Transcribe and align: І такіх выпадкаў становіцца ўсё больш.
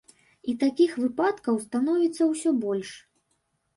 І 0.53 0.55
такіх 0.63 0.95
выпадкаў 1.03 1.61
становіцца 1.67 2.21
ўсё 2.33 2.57
больш. 2.67 2.91